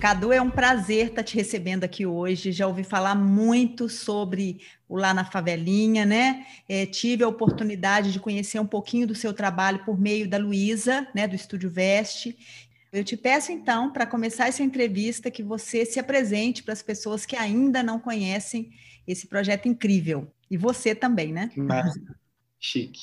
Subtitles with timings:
[0.00, 2.52] Cadu, é um prazer estar te recebendo aqui hoje.
[2.52, 6.46] Já ouvi falar muito sobre o Lá na Favelinha, né?
[6.68, 11.08] É, tive a oportunidade de conhecer um pouquinho do seu trabalho por meio da Luísa,
[11.14, 12.36] né, do Estúdio Veste.
[12.92, 17.24] Eu te peço, então, para começar essa entrevista, que você se apresente para as pessoas
[17.24, 18.70] que ainda não conhecem
[19.08, 20.30] esse projeto incrível.
[20.50, 21.50] E você também, né?
[21.56, 21.94] Mas,
[22.60, 23.00] chique.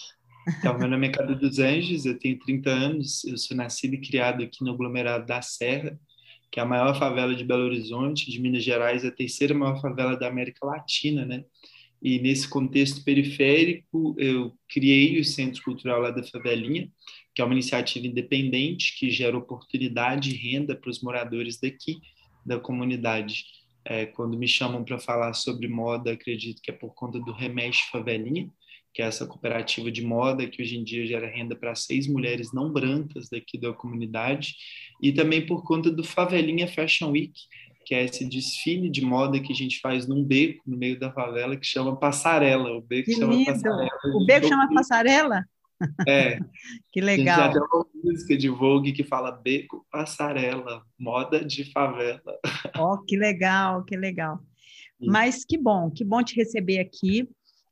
[0.60, 4.02] Então, meu nome é Cadu dos Anjos, eu tenho 30 anos, eu sou nascido e
[4.02, 5.98] criado aqui no aglomerado da Serra,
[6.54, 10.16] que é a maior favela de Belo Horizonte, de Minas Gerais, a terceira maior favela
[10.16, 11.44] da América Latina, né?
[12.00, 16.92] E nesse contexto periférico, eu criei o Centro Cultural lá da Favelinha,
[17.34, 21.96] que é uma iniciativa independente que gera oportunidade e renda para os moradores daqui,
[22.46, 23.46] da comunidade.
[23.84, 27.90] É, quando me chamam para falar sobre moda, acredito que é por conta do Remexe
[27.92, 28.48] Favelinha,
[28.94, 32.54] que é essa cooperativa de moda que hoje em dia gera renda para seis mulheres
[32.54, 34.56] não brancas daqui da comunidade,
[35.02, 37.34] e também por conta do Favelinha Fashion Week,
[37.86, 41.12] que é esse desfile de moda que a gente faz num beco no meio da
[41.12, 42.72] favela que chama Passarela.
[42.72, 43.46] O beco que chama lindo.
[43.46, 43.90] Passarela.
[44.16, 45.46] O beco chama Passarela?
[46.08, 46.40] É.
[46.94, 47.38] que legal.
[47.38, 52.22] Já tem uma música de Vogue que fala Beco Passarela, moda de favela.
[52.78, 54.40] Ó, oh, que legal, que legal.
[55.06, 57.28] Mas que bom, que bom te receber aqui.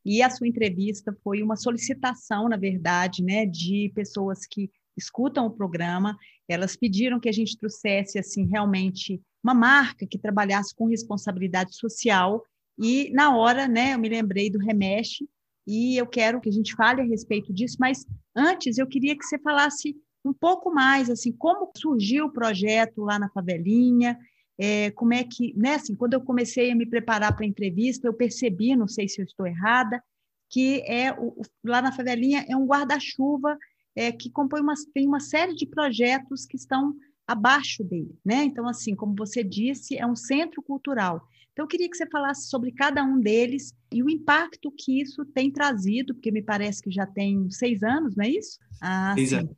[0.06, 5.52] E a sua entrevista foi uma solicitação, na verdade, né, de pessoas que escutam o
[5.52, 6.18] programa.
[6.48, 12.44] Elas pediram que a gente trouxesse assim realmente uma marca que trabalhasse com responsabilidade social.
[12.78, 15.28] E na hora, né, eu me lembrei do Remexe
[15.68, 17.78] e eu quero que a gente fale a respeito disso.
[17.80, 23.02] Mas antes, eu queria que você falasse um pouco mais assim como surgiu o projeto
[23.02, 24.18] lá na favelinha
[24.64, 28.08] é, como é que, né, assim, quando eu comecei a me preparar para a entrevista,
[28.08, 30.00] eu percebi, não sei se eu estou errada,
[30.48, 33.58] que é o, lá na favelinha é um guarda-chuva
[33.96, 36.94] é, que compõe uma, tem uma série de projetos que estão
[37.26, 38.44] abaixo dele, né?
[38.44, 41.28] Então, assim, como você disse, é um centro cultural.
[41.54, 45.26] Então, eu queria que você falasse sobre cada um deles e o impacto que isso
[45.26, 48.60] tem trazido, porque me parece que já tem seis anos, não é isso?
[48.80, 49.48] Ah, Exato.
[49.48, 49.56] sim.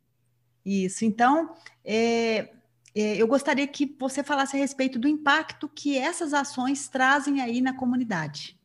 [0.64, 1.04] Isso.
[1.04, 1.54] Então,
[1.84, 2.54] é, é,
[2.94, 7.74] eu gostaria que você falasse a respeito do impacto que essas ações trazem aí na
[7.74, 8.56] comunidade.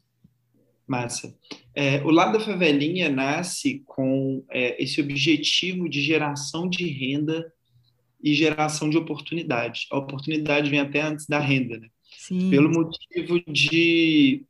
[0.88, 1.36] Massa.
[1.76, 7.52] É, o Lado da Favelinha nasce com é, esse objetivo de geração de renda
[8.24, 9.88] e geração de oportunidade.
[9.92, 11.88] A oportunidade vem até antes da renda, né?
[12.18, 12.50] Sim.
[12.50, 14.44] Pelo motivo de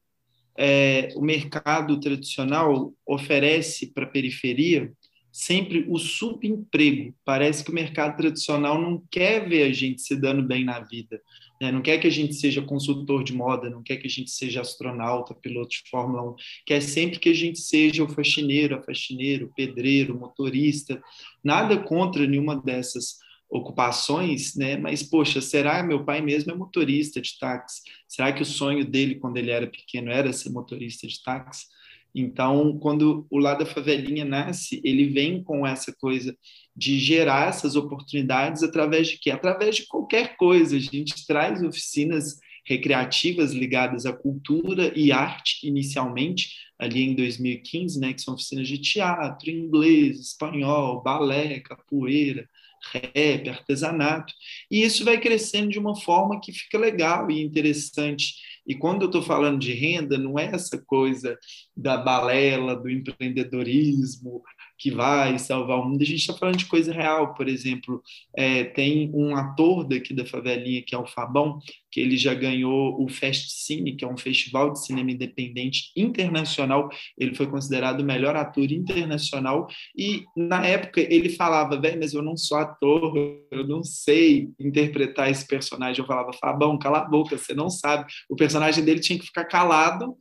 [0.57, 4.91] é, o mercado tradicional oferece para a periferia
[5.31, 7.13] sempre o subemprego.
[7.23, 11.22] Parece que o mercado tradicional não quer ver a gente se dando bem na vida,
[11.62, 11.72] né?
[11.72, 14.62] não quer que a gente seja consultor de moda, não quer que a gente seja
[14.62, 16.35] astronauta, piloto de Fórmula 1,
[16.66, 21.01] quer sempre que a gente seja o faxineiro, a faxineiro, pedreiro, motorista.
[21.44, 23.18] Nada contra nenhuma dessas
[23.50, 24.78] ocupações, né?
[24.78, 27.81] Mas poxa, será meu pai mesmo é motorista de táxi?
[28.07, 31.66] Será que o sonho dele quando ele era pequeno era ser motorista de táxi?
[32.14, 36.36] Então, quando o lado da favelinha nasce, ele vem com essa coisa
[36.75, 39.31] de gerar essas oportunidades através de quê?
[39.31, 40.75] Através de qualquer coisa.
[40.75, 48.13] A gente traz oficinas recreativas ligadas à cultura e arte inicialmente, ali em 2015, né,
[48.13, 52.48] que são oficinas de teatro, inglês, espanhol, balé, capoeira,
[52.94, 54.33] rap, artesanato.
[54.72, 58.36] E isso vai crescendo de uma forma que fica legal e interessante
[58.69, 61.36] e quando eu estou falando de renda, não é essa coisa
[61.75, 64.44] da balela, do empreendedorismo
[64.80, 66.02] que vai salvar o mundo.
[66.02, 67.34] A gente está falando de coisa real.
[67.34, 68.02] Por exemplo,
[68.36, 71.60] é, tem um ator daqui da favelinha, que é o Fabão,
[71.92, 76.90] que ele já ganhou o Fest Cine, que é um festival de cinema independente internacional.
[77.18, 79.68] Ele foi considerado o melhor ator internacional.
[79.98, 83.14] E na época ele falava, velho, mas eu não sou ator,
[83.52, 86.02] eu não sei interpretar esse personagem.
[86.02, 88.10] Eu falava, Fabão, cala a boca, você não sabe.
[88.30, 90.16] O personagem dele tinha que ficar calado,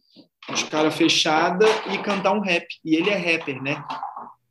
[0.55, 2.67] de cara fechada e cantar um rap.
[2.85, 3.85] E ele é rapper, né?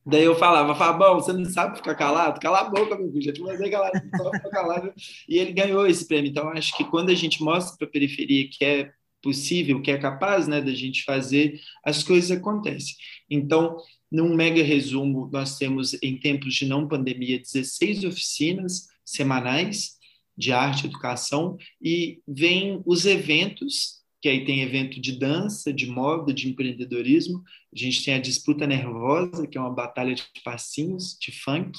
[0.10, 2.40] Daí eu falava, Fabão, você não sabe ficar calado?
[2.40, 4.94] Cala a boca, meu filho, já te mandei calado, só calado.
[5.28, 6.32] E ele ganhou esse prêmio.
[6.32, 9.98] Então, acho que quando a gente mostra para a periferia que é possível, que é
[9.98, 12.96] capaz né, da gente fazer, as coisas acontecem.
[13.30, 13.76] Então,
[14.10, 19.98] num mega resumo, nós temos, em tempos de não pandemia, 16 oficinas semanais
[20.38, 25.86] de arte e educação, e vem os eventos, que aí tem evento de dança, de
[25.88, 27.44] moda, de empreendedorismo,
[27.74, 31.78] a gente tem a Disputa Nervosa, que é uma batalha de passinhos, de funk,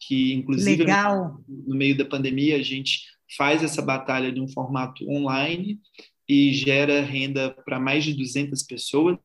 [0.00, 3.02] que inclusive no, no meio da pandemia a gente
[3.36, 5.80] faz essa batalha de um formato online
[6.28, 9.18] e gera renda para mais de 200 pessoas.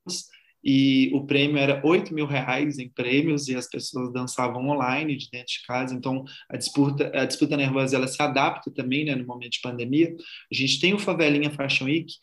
[0.61, 5.29] E o prêmio era 8 mil reais em prêmios e as pessoas dançavam online de
[5.31, 9.25] dentro de casa, então a disputa, a disputa nervosa ela se adapta também né, no
[9.25, 10.13] momento de pandemia.
[10.51, 12.13] A gente tem o Favelinha Fashion Week,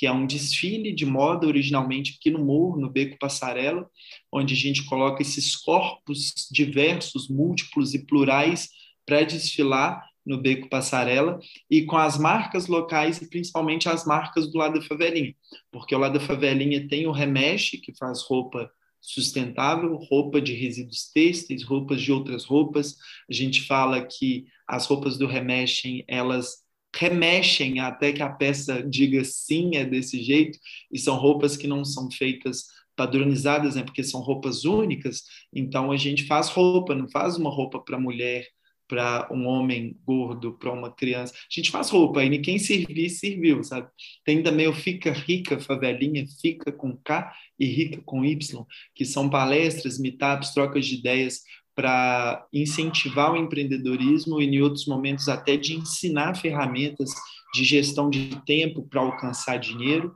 [0.00, 3.86] que é um desfile de moda originalmente aqui no Morro, no Beco Passarela,
[4.32, 8.70] onde a gente coloca esses corpos diversos, múltiplos e plurais
[9.04, 11.38] para desfilar no Beco Passarela
[11.70, 15.34] e com as marcas locais e principalmente as marcas do lado da favelinha,
[15.70, 18.70] porque o lado da favelinha tem o Remexe, que faz roupa
[19.02, 22.96] sustentável, roupa de resíduos têxteis, roupas de outras roupas.
[23.28, 29.24] A gente fala que as roupas do Remexem, elas remexem até que a peça diga
[29.24, 30.58] sim, é desse jeito,
[30.92, 32.64] e são roupas que não são feitas
[32.96, 35.22] padronizadas, né, porque são roupas únicas,
[35.54, 38.46] então a gente faz roupa, não faz uma roupa para mulher
[38.90, 41.32] para um homem gordo, para uma criança.
[41.32, 43.88] A gente faz roupa, e quem servir, serviu, sabe?
[44.24, 49.30] Tem também o Fica Rica Favelinha, Fica com K e Rica com Y, que são
[49.30, 51.42] palestras, meetups, trocas de ideias
[51.74, 57.10] para incentivar o empreendedorismo e, em outros momentos, até de ensinar ferramentas
[57.54, 60.14] de gestão de tempo para alcançar dinheiro.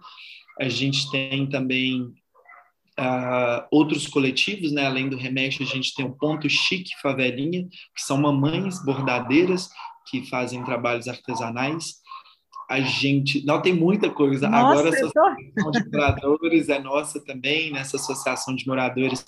[0.61, 2.13] A gente tem também
[2.99, 4.87] uh, outros coletivos, né?
[4.87, 9.69] além do Remexe, a gente tem o Ponto Chique Favelinha, que são mamães bordadeiras
[10.09, 12.03] que fazem trabalhos artesanais.
[12.69, 13.45] A gente.
[13.45, 14.49] Não, tem muita coisa.
[14.49, 19.25] Nossa, Agora, a Associação de Moradores é nossa também, nessa Associação de Moradores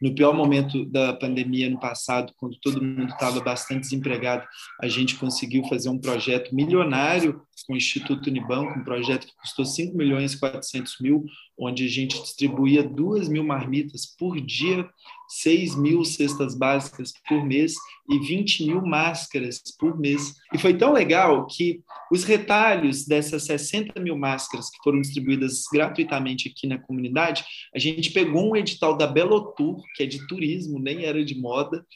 [0.00, 4.46] no pior momento da pandemia no passado, quando todo mundo estava bastante desempregado,
[4.80, 9.64] a gente conseguiu fazer um projeto milionário com o Instituto Unibanco, um projeto que custou
[9.64, 11.26] 5 milhões e 400 mil,
[11.58, 14.88] onde a gente distribuía 2 mil marmitas por dia
[15.30, 17.74] 6 mil cestas básicas por mês
[18.08, 20.34] e 20 mil máscaras por mês.
[20.52, 21.80] E foi tão legal que
[22.10, 27.44] os retalhos dessas 60 mil máscaras que foram distribuídas gratuitamente aqui na comunidade,
[27.74, 31.86] a gente pegou um edital da Belotur, que é de turismo, nem era de moda,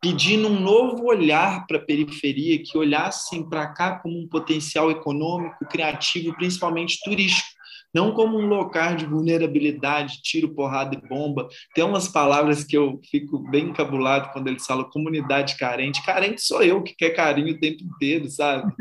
[0.00, 5.66] pedindo um novo olhar para a periferia, que olhassem para cá como um potencial econômico,
[5.66, 7.59] criativo, principalmente turístico
[7.92, 11.48] não como um local de vulnerabilidade, tiro, porrada e bomba.
[11.74, 16.04] Tem umas palavras que eu fico bem encabulado quando eles falam comunidade carente.
[16.04, 18.72] Carente sou eu, que quer carinho o tempo inteiro, sabe?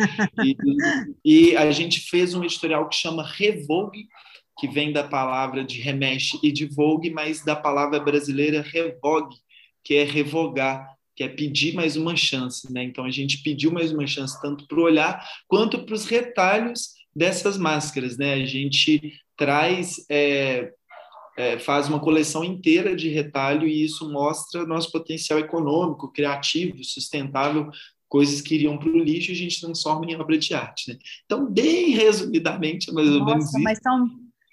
[0.43, 0.55] E,
[1.25, 4.07] e a gente fez um editorial que chama Revogue,
[4.59, 9.35] que vem da palavra de remexe e de vogue, mas da palavra brasileira revogue,
[9.83, 10.85] que é revogar,
[11.15, 12.71] que é pedir mais uma chance.
[12.71, 12.83] Né?
[12.83, 16.98] Então, a gente pediu mais uma chance tanto para o olhar quanto para os retalhos
[17.19, 18.33] dessas máscaras, né?
[18.33, 20.71] A gente traz, é,
[21.37, 27.69] é, faz uma coleção inteira de retalho e isso mostra nosso potencial econômico, criativo, sustentável,
[28.07, 30.97] coisas que iriam para o lixo e a gente transforma em obra de arte, né?
[31.25, 33.59] Então, bem resumidamente, é mais ou Nossa, menos isso.
[33.59, 34.09] Mas são,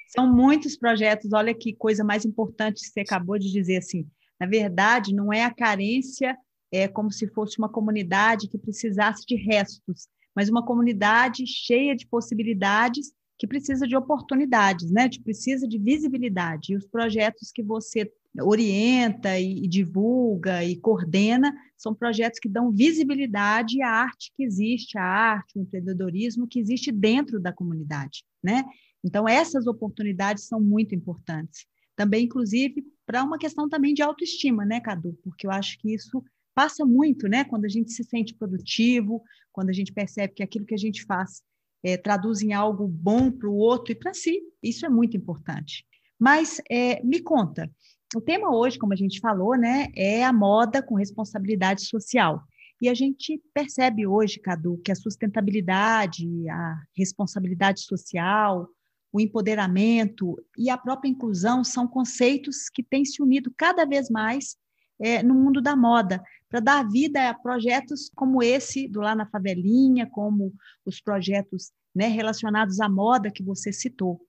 [0.09, 4.05] são muitos projetos, olha que coisa mais importante que você acabou de dizer, assim,
[4.41, 6.37] na verdade, não é a carência
[6.73, 12.07] é como se fosse uma comunidade que precisasse de restos, mas uma comunidade cheia de
[12.07, 15.09] possibilidades que precisa de oportunidades, né?
[15.09, 16.73] Que precisa de visibilidade.
[16.73, 18.11] E os projetos que você
[18.43, 24.99] orienta e, e, divulga e coordena são projetos que dão visibilidade à arte que existe,
[24.99, 28.63] à arte, o empreendedorismo que existe dentro da comunidade, né?
[29.03, 31.67] Então essas oportunidades são muito importantes.
[31.95, 35.19] Também, inclusive, para uma questão também de autoestima, né, Cadu?
[35.25, 36.23] Porque eu acho que isso
[36.55, 37.45] passa muito, né?
[37.45, 39.23] Quando a gente se sente produtivo,
[39.57, 41.43] quando a gente percebe que aquilo que a gente faz
[41.83, 44.43] é, traduz em algo bom para o outro e para si.
[44.63, 45.87] Isso é muito importante.
[46.21, 47.71] Mas é, me conta,
[48.15, 52.43] o tema hoje, como a gente falou, né, é a moda com responsabilidade social.
[52.83, 58.69] E a gente percebe hoje, Cadu, que a sustentabilidade, a responsabilidade social,
[59.11, 64.59] o empoderamento e a própria inclusão são conceitos que têm se unido cada vez mais
[65.01, 69.27] é, no mundo da moda, para dar vida a projetos como esse do Lá na
[69.27, 74.21] Favelinha, como os projetos né, relacionados à moda que você citou.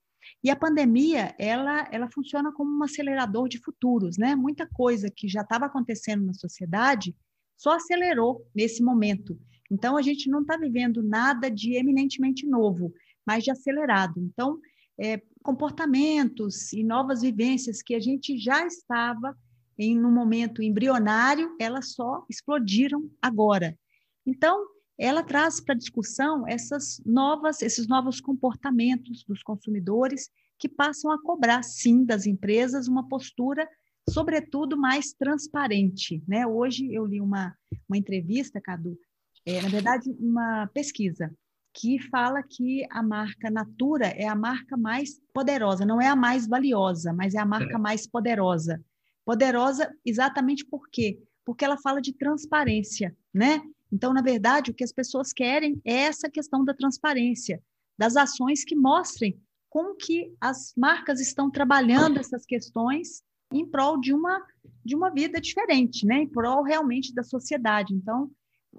[0.42, 4.34] E a pandemia, ela, ela funciona como um acelerador de futuros, né?
[4.34, 7.14] Muita coisa que já estava acontecendo na sociedade
[7.56, 9.38] só acelerou nesse momento.
[9.70, 12.92] Então, a gente não está vivendo nada de eminentemente novo,
[13.26, 14.20] mas de acelerado.
[14.20, 14.58] Então,
[14.98, 19.36] é, comportamentos e novas vivências que a gente já estava
[19.78, 23.78] em um momento embrionário, elas só explodiram agora.
[24.26, 24.66] Então,
[24.98, 31.62] ela traz para discussão essas novas, esses novos comportamentos dos consumidores que passam a cobrar,
[31.62, 33.68] sim, das empresas uma postura,
[34.10, 36.20] sobretudo, mais transparente.
[36.26, 36.44] Né?
[36.44, 37.54] Hoje eu li uma,
[37.88, 38.98] uma entrevista, Cadu,
[39.46, 41.32] é, na verdade, uma pesquisa,
[41.72, 46.46] que fala que a marca Natura é a marca mais poderosa, não é a mais
[46.48, 47.78] valiosa, mas é a marca é.
[47.78, 48.84] mais poderosa.
[49.28, 51.22] Poderosa exatamente por quê?
[51.44, 53.60] Porque ela fala de transparência, né?
[53.92, 57.62] Então, na verdade, o que as pessoas querem é essa questão da transparência,
[57.98, 64.14] das ações que mostrem como que as marcas estão trabalhando essas questões em prol de
[64.14, 64.42] uma
[64.82, 66.22] de uma vida diferente, né?
[66.22, 67.92] Em prol realmente da sociedade.
[67.92, 68.30] Então,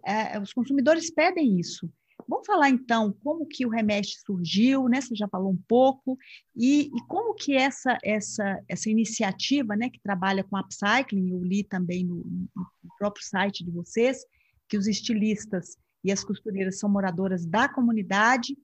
[0.03, 1.87] é, os consumidores pedem isso.
[2.29, 5.01] Vamos falar então como que o Remeste surgiu, né?
[5.01, 6.15] Você já falou um pouco.
[6.55, 11.63] E, e, como que essa essa essa iniciativa, né, que trabalha com upcycling, eu li
[11.63, 12.17] também no,
[12.55, 14.23] no próprio site de vocês,
[14.67, 18.55] que os estilistas e as costureiras são moradoras da comunidade,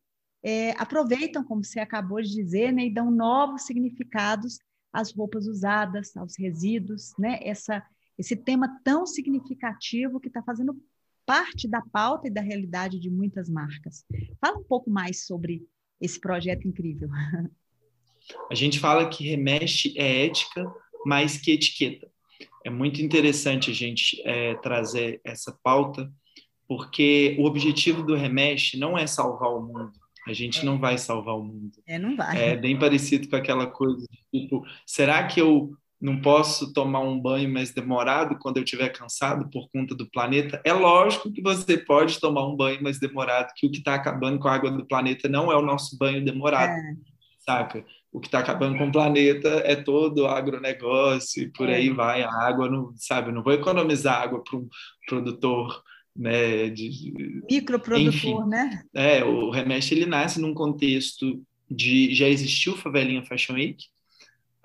[0.43, 4.59] é, aproveitam, como você acabou de dizer, né, e dão novos significados
[4.93, 7.83] às roupas usadas, aos resíduos, né, essa,
[8.15, 10.79] esse tema tão significativo que está fazendo
[11.25, 14.05] parte da pauta e da realidade de muitas marcas.
[14.39, 15.63] Fala um pouco mais sobre
[15.99, 17.09] esse projeto incrível.
[18.49, 20.65] A gente fala que remexe é ética
[21.05, 22.09] mais que etiqueta
[22.65, 26.11] é muito interessante a gente é, trazer essa pauta,
[26.67, 29.91] porque o objetivo do Remexe não é salvar o mundo.
[30.27, 30.63] A gente é.
[30.63, 31.77] não vai salvar o mundo.
[31.85, 32.53] É, não vai.
[32.53, 37.19] É bem parecido com aquela coisa de, tipo, será que eu não posso tomar um
[37.19, 40.61] banho mais demorado quando eu estiver cansado por conta do planeta?
[40.63, 44.37] É lógico que você pode tomar um banho mais demorado, que o que está acabando
[44.37, 46.95] com a água do planeta não é o nosso banho demorado, é.
[47.39, 47.83] saca?
[48.15, 51.75] o que está acabando com o planeta é todo o agronegócio e por é.
[51.75, 53.29] aí vai a água, não, sabe?
[53.29, 54.69] Não vou economizar água para um
[55.05, 55.83] produtor
[56.15, 58.83] né, de, microprodutor, enfim, né?
[58.93, 63.83] É, o Remesh ele nasce num contexto de já existiu Favelinha Fashion Week.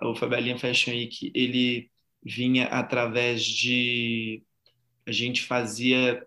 [0.02, 1.90] O Favelinha Fashion Week ele
[2.22, 4.42] vinha através de
[5.06, 6.24] a gente fazia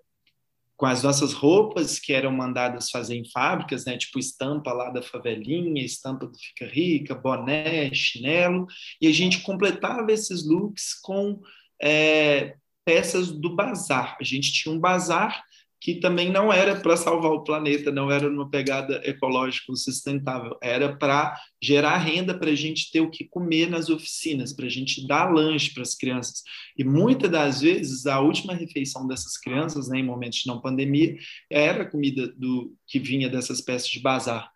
[0.75, 5.01] com as nossas roupas que eram mandadas fazer em fábricas, né, tipo estampa lá da
[5.01, 8.65] favelinha, estampa do Fica Rica, boné, chinelo,
[8.99, 11.39] e a gente completava esses looks com
[11.81, 14.17] é, peças do bazar.
[14.19, 15.43] A gente tinha um bazar
[15.79, 20.95] que também não era para salvar o planeta, não era uma pegada ecológica sustentável, era
[20.95, 25.07] para gerar renda para a gente ter o que comer nas oficinas, para a gente
[25.07, 26.43] dar lanche para as crianças.
[26.77, 31.15] E muitas das vezes a última refeição dessas crianças, né, em momentos de não pandemia,
[31.49, 34.51] era a comida do que vinha dessas peças de bazar.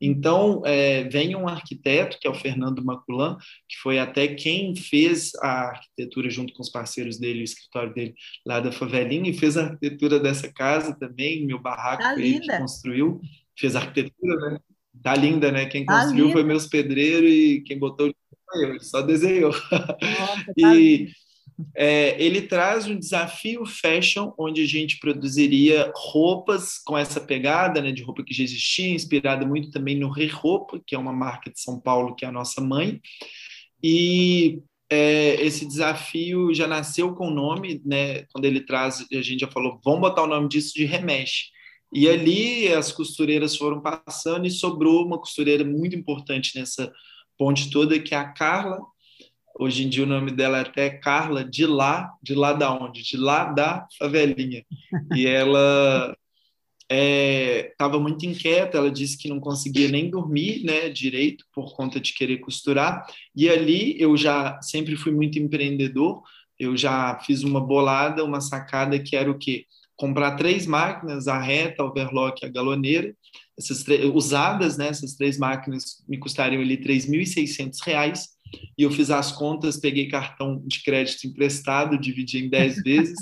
[0.00, 3.36] Então, é, vem um arquiteto, que é o Fernando Maculan,
[3.68, 8.14] que foi até quem fez a arquitetura junto com os parceiros dele, o escritório dele
[8.46, 13.20] lá da favelinha, e fez a arquitetura dessa casa também, meu barraco tá que construiu,
[13.58, 14.58] fez a arquitetura, né?
[15.02, 15.66] Tá linda, né?
[15.66, 16.32] Quem tá construiu linda.
[16.38, 18.12] foi meus pedreiros e quem botou
[18.50, 19.52] foi eu, ele só desenhou.
[19.52, 21.08] Nossa, tá e
[21.76, 27.92] é, ele traz um desafio fashion, onde a gente produziria roupas com essa pegada né,
[27.92, 31.50] de roupa que já existia, inspirada muito também no Re Roupa, que é uma marca
[31.50, 33.00] de São Paulo, que é a nossa mãe.
[33.82, 39.40] E é, esse desafio já nasceu com o nome, né, quando ele traz, a gente
[39.40, 41.51] já falou, vamos botar o nome disso de Remexe.
[41.92, 46.92] E ali as costureiras foram passando e sobrou uma costureira muito importante nessa
[47.36, 48.80] ponte toda, que é a Carla
[49.58, 53.02] Hoje em dia o nome dela é até Carla, de lá, de lá da onde?
[53.02, 54.64] De lá da favelinha.
[55.14, 56.16] E ela
[56.88, 62.00] estava é, muito inquieta, ela disse que não conseguia nem dormir né, direito por conta
[62.00, 63.04] de querer costurar.
[63.36, 66.22] E ali eu já sempre fui muito empreendedor,
[66.58, 69.66] eu já fiz uma bolada, uma sacada que era o quê?
[70.02, 73.14] Comprar três máquinas, a reta, a overlock e a galoneira,
[73.56, 78.24] essas usadas, né, essas três máquinas me custariam ali R$ 3.600
[78.76, 83.16] e eu fiz as contas, peguei cartão de crédito emprestado, dividi em 10 vezes,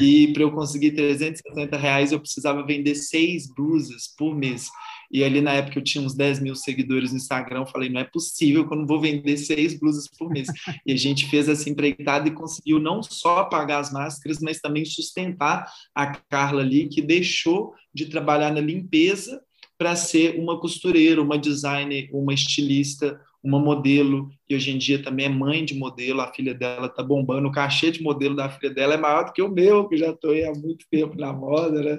[0.00, 4.70] e para eu conseguir 360 reais eu precisava vender seis blusas por mês.
[5.12, 8.00] E ali na época eu tinha uns 10 mil seguidores no Instagram, eu falei, não
[8.00, 10.48] é possível que eu não vou vender seis blusas por mês.
[10.86, 14.84] E a gente fez essa empreitada e conseguiu não só pagar as máscaras, mas também
[14.84, 19.42] sustentar a Carla ali, que deixou de trabalhar na limpeza
[19.76, 25.26] para ser uma costureira, uma designer, uma estilista, uma modelo, e hoje em dia também
[25.26, 28.72] é mãe de modelo, a filha dela está bombando, o cachê de modelo da filha
[28.72, 31.82] dela é maior do que o meu, que já estou há muito tempo na moda,
[31.82, 31.98] né?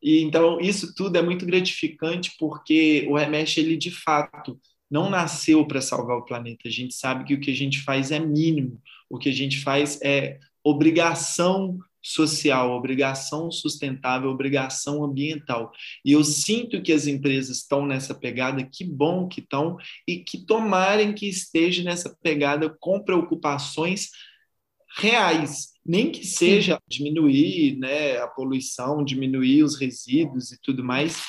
[0.00, 4.58] E então isso tudo é muito gratificante porque o Remesh ele de fato
[4.90, 6.68] não nasceu para salvar o planeta.
[6.68, 8.80] A gente sabe que o que a gente faz é mínimo.
[9.10, 15.72] O que a gente faz é obrigação social, obrigação sustentável, obrigação ambiental.
[16.04, 19.76] E eu sinto que as empresas estão nessa pegada, que bom que estão,
[20.06, 24.10] e que tomarem que esteja nessa pegada com preocupações
[24.96, 31.22] reais, nem que seja diminuir né, a poluição, diminuir os resíduos e tudo mais,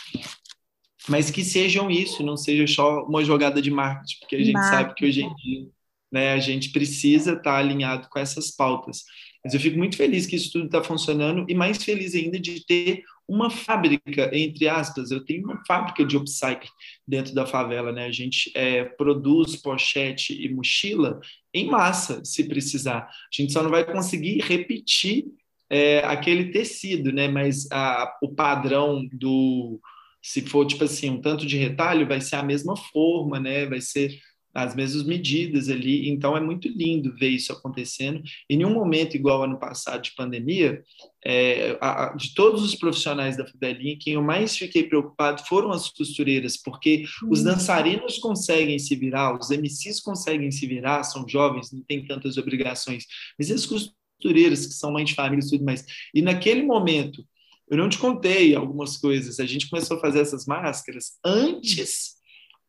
[1.08, 4.84] mas que sejam isso, não seja só uma jogada de marketing, porque a gente marketing.
[4.84, 5.68] sabe que hoje em dia
[6.12, 9.04] né, a gente precisa estar alinhado com essas pautas.
[9.43, 12.65] Mas eu fico muito feliz que isso tudo está funcionando e mais feliz ainda de
[12.65, 16.69] ter uma fábrica, entre aspas, eu tenho uma fábrica de upcycling
[17.08, 18.05] dentro da favela, né?
[18.05, 21.19] A gente é, produz pochete e mochila
[21.53, 23.01] em massa, se precisar.
[23.01, 25.25] A gente só não vai conseguir repetir
[25.69, 27.27] é, aquele tecido, né?
[27.27, 29.79] Mas a, o padrão do
[30.22, 33.79] se for tipo assim um tanto de retalho vai ser a mesma forma né vai
[33.79, 34.19] ser
[34.63, 36.10] as mesmas medidas ali.
[36.10, 38.22] Então é muito lindo ver isso acontecendo.
[38.50, 40.84] E em um momento igual ano passado de pandemia,
[41.25, 45.89] é, a, de todos os profissionais da Fidelinha, quem eu mais fiquei preocupado foram as
[45.89, 47.46] costureiras, porque os uhum.
[47.46, 53.06] dançarinos conseguem se virar, os MCs conseguem se virar, são jovens, não tem tantas obrigações,
[53.38, 55.86] mas as costureiras que são mães de família e tudo mais.
[56.13, 57.24] E naquele momento,
[57.70, 62.19] eu não te contei algumas coisas, a gente começou a fazer essas máscaras antes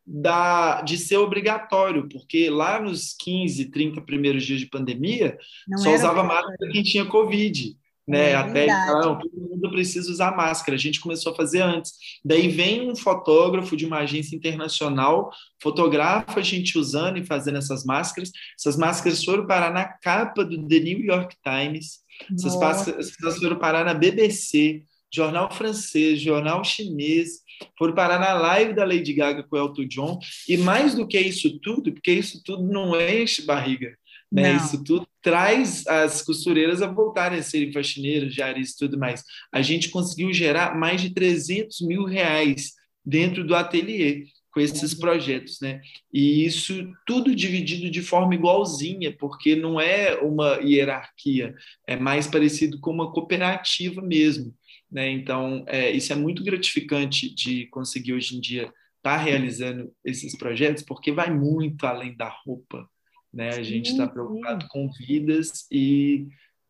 [0.06, 5.38] da, de ser obrigatório, porque lá nos 15, 30 primeiros dias de pandemia,
[5.68, 7.76] não só usava máscara quem tinha Covid.
[8.10, 8.30] Né?
[8.30, 10.74] É Até então, todo mundo precisa usar máscara.
[10.74, 11.92] A gente começou a fazer antes.
[12.24, 15.30] Daí vem um fotógrafo de uma agência internacional,
[15.62, 18.32] fotografa a gente usando e fazendo essas máscaras.
[18.58, 22.00] Essas máscaras foram parar na capa do The New York Times.
[22.34, 27.40] Essas máscaras foram parar na BBC, jornal francês, jornal chinês
[27.78, 30.18] foram parar na live da Lady Gaga com o Elton John,
[30.48, 33.94] e mais do que isso tudo, porque isso tudo não enche barriga,
[34.32, 34.56] né?
[34.56, 39.22] Isso tudo traz as costureiras a voltarem a serem faxineiras, diaristas e tudo mais.
[39.52, 42.72] A gente conseguiu gerar mais de 300 mil reais
[43.04, 45.80] dentro do ateliê com esses projetos, né?
[46.12, 51.54] E isso tudo dividido de forma igualzinha, porque não é uma hierarquia,
[51.86, 54.54] é mais parecido com uma cooperativa mesmo.
[54.90, 55.10] Né?
[55.10, 58.72] Então, é, isso é muito gratificante de conseguir hoje em dia estar
[59.02, 62.88] tá realizando esses projetos, porque vai muito além da roupa.
[63.32, 63.50] Né?
[63.50, 66.26] A gente está preocupado com vidas e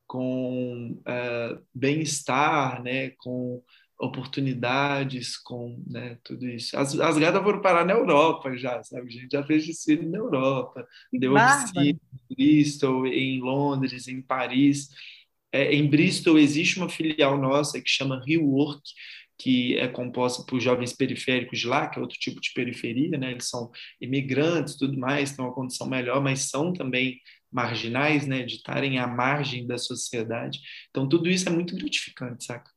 [0.07, 3.11] com uh, bem-estar, né?
[3.19, 3.63] com
[4.01, 6.77] oportunidades, com né, tudo isso.
[6.77, 9.09] As, as gatas foram parar na Europa já, sabe?
[9.09, 12.01] A gente já fez desfile na Europa, que deu oficina em
[12.35, 14.89] Bristol, em Londres, em Paris
[15.53, 18.83] é, em Bristol existe uma filial nossa que chama Rework,
[19.39, 23.31] que é composta por jovens periféricos de lá, que é outro tipo de periferia, né?
[23.31, 27.19] Eles são imigrantes, tudo mais, têm uma condição melhor, mas são também
[27.51, 28.43] marginais, né?
[28.43, 30.61] De estarem à margem da sociedade.
[30.91, 32.71] Então, tudo isso é muito gratificante, saca?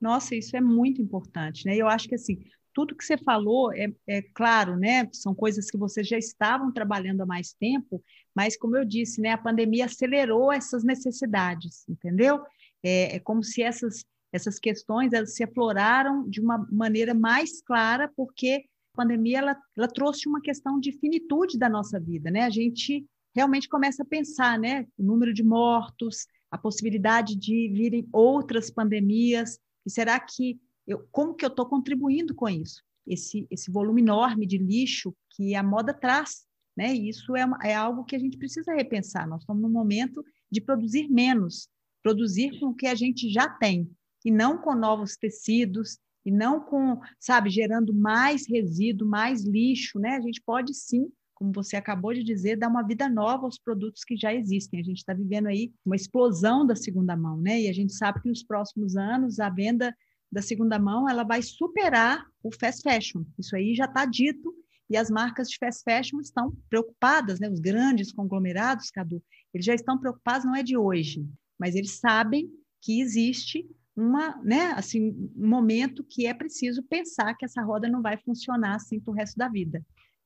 [0.00, 1.76] Nossa, isso é muito importante, né?
[1.76, 2.42] Eu acho que assim,
[2.74, 5.08] tudo que você falou é, é, claro, né?
[5.12, 8.02] São coisas que vocês já estavam trabalhando há mais tempo,
[8.34, 9.30] mas como eu disse, né?
[9.30, 12.42] A pandemia acelerou essas necessidades, entendeu?
[12.82, 18.10] É, é como se essas essas questões elas se afloraram de uma maneira mais clara,
[18.16, 22.42] porque a pandemia ela, ela trouxe uma questão de finitude da nossa vida, né?
[22.42, 24.86] A gente realmente começa a pensar, né?
[24.98, 29.56] O número de mortos, a possibilidade de virem outras pandemias,
[29.86, 32.82] e será que eu, como que eu estou contribuindo com isso?
[33.06, 36.94] Esse, esse volume enorme de lixo que a moda traz, né?
[36.94, 39.26] E isso é, é algo que a gente precisa repensar.
[39.28, 41.68] Nós estamos no momento de produzir menos,
[42.02, 43.90] produzir com o que a gente já tem,
[44.24, 50.16] e não com novos tecidos, e não com, sabe, gerando mais resíduo, mais lixo, né?
[50.16, 54.02] A gente pode sim, como você acabou de dizer, dar uma vida nova aos produtos
[54.02, 54.80] que já existem.
[54.80, 57.62] A gente está vivendo aí uma explosão da segunda mão, né?
[57.62, 59.94] E a gente sabe que nos próximos anos a venda
[60.34, 63.22] da segunda mão, ela vai superar o fast fashion.
[63.38, 64.52] Isso aí já está dito
[64.90, 67.48] e as marcas de fast fashion estão preocupadas, né?
[67.48, 69.22] Os grandes conglomerados, Cadu,
[69.54, 71.24] eles já estão preocupados, não é de hoje,
[71.58, 72.50] mas eles sabem
[72.82, 73.66] que existe
[73.96, 78.74] uma, né, assim, um momento que é preciso pensar que essa roda não vai funcionar
[78.74, 79.80] assim para o resto da vida.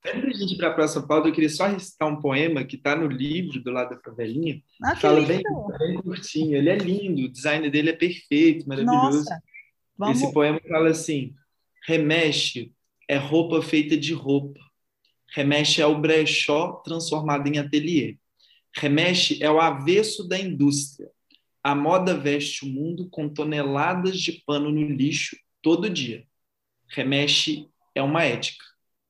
[0.07, 2.77] Antes da gente ir para a próxima pauta, eu queria só recitar um poema que
[2.77, 4.63] está no livro do lado da favelinha.
[4.83, 5.43] Ah, fala bem,
[5.79, 6.57] bem curtinho.
[6.57, 9.19] Ele é lindo, o design dele é perfeito, maravilhoso.
[9.19, 9.43] Nossa.
[9.99, 10.23] Vamos...
[10.23, 11.35] Esse poema fala assim:
[11.85, 12.73] Remexe
[13.09, 14.61] é roupa feita de roupa.
[15.35, 18.17] Remexe é o brechó transformado em ateliê.
[18.75, 21.11] Remexe é o avesso da indústria.
[21.63, 26.25] A moda veste o mundo com toneladas de pano no lixo todo dia.
[26.87, 28.65] Remexe é uma ética,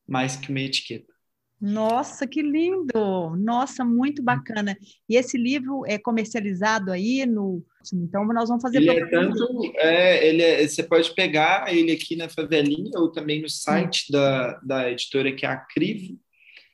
[0.06, 1.12] mais que uma etiqueta.
[1.60, 3.36] Nossa, que lindo!
[3.36, 4.76] Nossa, muito bacana.
[5.08, 7.64] E esse livro é comercializado aí no.
[7.96, 8.78] Então, nós vamos fazer.
[8.78, 9.72] Ele é tanto.
[9.76, 14.58] É, ele é, você pode pegar ele aqui na favelinha ou também no site da,
[14.62, 16.18] da editora que é a Crivo.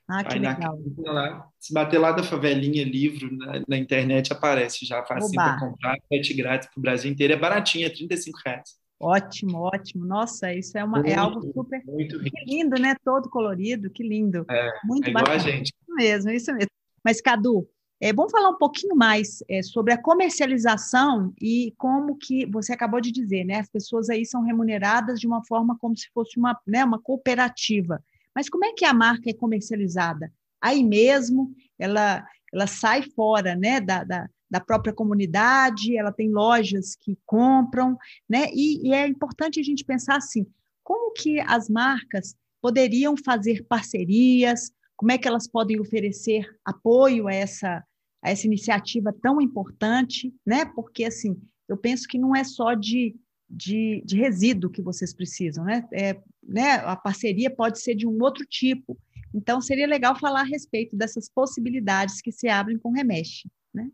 [0.07, 0.79] Ah, que aí legal.
[0.99, 5.59] Na, lá, se bater lá da favelinha livro na, na internet aparece já fácil para
[5.59, 7.33] comprar, frete grátis para o Brasil inteiro.
[7.33, 8.85] É baratinho, é 35 reais.
[9.01, 10.05] Ótimo, ótimo.
[10.05, 12.95] Nossa, isso é, uma, muito, é algo super muito que lindo, né?
[13.05, 14.47] Todo colorido, que lindo.
[14.49, 15.43] É, muito é igual bacana.
[15.43, 15.67] a gente.
[15.67, 16.71] Isso mesmo, isso mesmo.
[17.05, 17.69] Mas, Cadu,
[18.01, 23.01] é, vamos falar um pouquinho mais é, sobre a comercialização e como que você acabou
[23.01, 23.61] de dizer, né?
[23.61, 28.03] As pessoas aí são remuneradas de uma forma como se fosse uma, né, uma cooperativa.
[28.35, 30.33] Mas como é que a marca é comercializada?
[30.61, 36.97] Aí mesmo, ela, ela sai fora né, da, da, da própria comunidade, ela tem lojas
[36.97, 37.97] que compram,
[38.29, 38.49] né?
[38.53, 40.47] E, e, é importante a gente pensar assim,
[40.83, 47.35] como que as marcas poderiam fazer parcerias, como é que elas podem oferecer apoio a
[47.35, 47.85] essa,
[48.23, 50.65] a essa iniciativa tão importante, né?
[50.65, 53.17] Porque assim, eu penso que não é só de,
[53.49, 55.87] de, de resíduo que vocês precisam, né?
[55.93, 56.75] É, né?
[56.77, 58.99] A parceria pode ser de um outro tipo.
[59.35, 63.91] Então, seria legal falar a respeito dessas possibilidades que se abrem com o Remexe, né?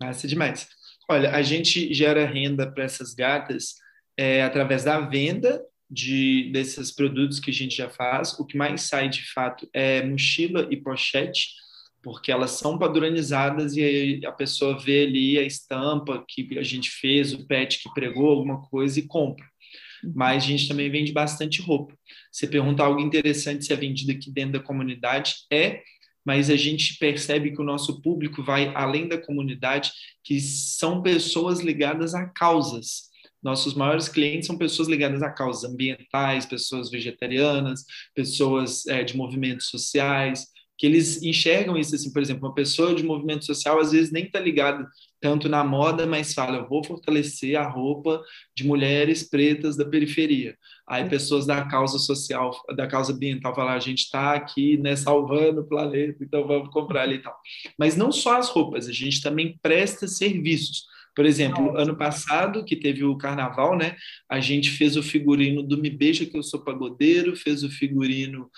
[0.00, 0.68] Massa demais.
[1.10, 3.74] Olha, a gente gera renda para essas gatas
[4.16, 8.38] é, através da venda de desses produtos que a gente já faz.
[8.38, 11.48] O que mais sai de fato é mochila e pochete,
[12.02, 16.90] porque elas são padronizadas e aí a pessoa vê ali a estampa que a gente
[16.90, 19.44] fez, o pet que pregou alguma coisa e compra.
[20.04, 20.12] Uhum.
[20.14, 21.94] Mas a gente também vende bastante roupa.
[22.30, 25.82] Você pergunta algo interessante se é vendido aqui dentro da comunidade, é
[26.24, 29.90] mas a gente percebe que o nosso público vai além da comunidade,
[30.22, 33.09] que são pessoas ligadas a causas.
[33.42, 39.68] Nossos maiores clientes são pessoas ligadas a causas ambientais, pessoas vegetarianas, pessoas é, de movimentos
[39.68, 40.46] sociais,
[40.80, 44.24] que eles enxergam isso assim, por exemplo, uma pessoa de movimento social às vezes nem
[44.24, 44.88] está ligada
[45.20, 48.22] tanto na moda, mas fala, eu vou fortalecer a roupa
[48.56, 50.56] de mulheres pretas da periferia.
[50.88, 55.60] Aí pessoas da causa social, da causa ambiental falam, a gente está aqui né, salvando
[55.60, 57.36] o planeta, então vamos comprar ali e tal.
[57.78, 60.86] Mas não só as roupas, a gente também presta serviços.
[61.14, 63.96] Por exemplo, ano passado, que teve o carnaval, né?
[64.28, 68.50] A gente fez o figurino do Me Beija Que Eu Sou Pagodeiro, fez o figurino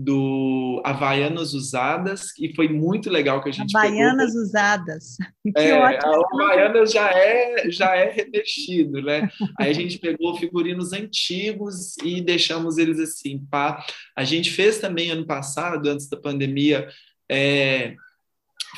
[0.00, 4.42] do Havaianas Usadas, e foi muito legal que a gente Havaianas pegou.
[4.42, 5.16] Usadas.
[5.56, 6.12] Que é, ótimo.
[6.12, 9.28] A Havaianas já é, já é remexido, né?
[9.58, 13.84] Aí a gente pegou figurinos antigos e deixamos eles assim, pá.
[14.16, 16.86] A gente fez também ano passado, antes da pandemia,
[17.28, 17.96] é,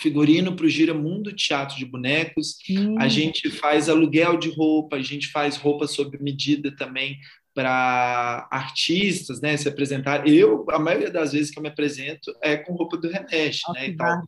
[0.01, 2.57] figurino para o Giramundo Teatro de Bonecos.
[2.69, 2.97] Hum.
[2.99, 7.19] A gente faz aluguel de roupa, a gente faz roupa sob medida também
[7.55, 10.27] para artistas, né, se apresentar.
[10.27, 13.89] Eu, a maioria das vezes que eu me apresento é com roupa do Remesh, né,
[13.89, 14.23] e tal.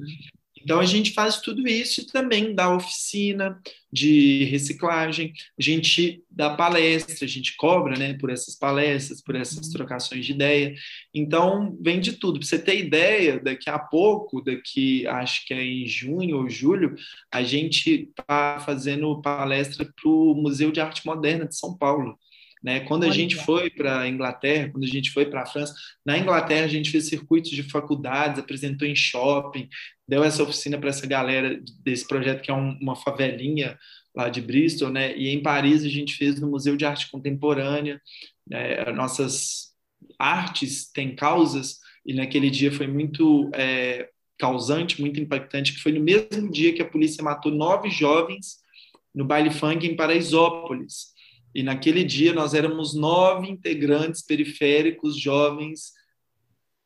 [0.63, 3.61] Então a gente faz tudo isso também dá oficina
[3.93, 9.67] de reciclagem, a gente dá palestra, a gente cobra, né, por essas palestras, por essas
[9.67, 9.73] uhum.
[9.73, 10.75] trocações de ideia.
[11.13, 12.39] Então vem de tudo.
[12.39, 16.95] Para você ter ideia, daqui a pouco, daqui acho que é em junho ou julho,
[17.31, 22.17] a gente está fazendo palestra para o Museu de Arte Moderna de São Paulo.
[22.63, 22.81] Né?
[22.81, 25.75] Quando a gente foi para a Inglaterra, quando a gente foi para a França,
[26.07, 29.69] na Inglaterra a gente fez circuitos de faculdades, apresentou em shopping,
[30.13, 33.79] deu essa oficina para essa galera desse projeto que é um, uma favelinha
[34.15, 35.17] lá de Bristol, né?
[35.17, 37.99] E em Paris a gente fez no Museu de Arte Contemporânea.
[38.47, 38.93] Né?
[38.93, 39.73] Nossas
[40.19, 46.01] artes têm causas e naquele dia foi muito é, causante, muito impactante, que foi no
[46.01, 48.59] mesmo dia que a polícia matou nove jovens
[49.15, 51.07] no baile funk em Paraisópolis.
[51.55, 55.93] E naquele dia nós éramos nove integrantes periféricos jovens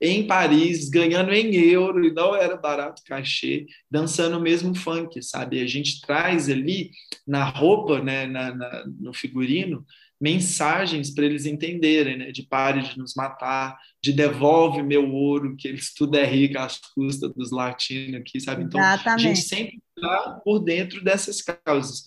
[0.00, 5.61] em Paris, ganhando em euro, e não era barato cachê, dançando o mesmo funk, sabe?
[5.61, 6.90] A gente traz ali
[7.26, 9.87] na roupa, né, na, na no figurino,
[10.20, 12.32] mensagens para eles entenderem, né?
[12.32, 16.78] De pare de nos matar, de devolve meu ouro, que eles tudo é rico às
[16.94, 18.64] custas dos latinos aqui, sabe?
[18.64, 19.26] Então, Exatamente.
[19.26, 22.06] a gente sempre está por dentro dessas causas.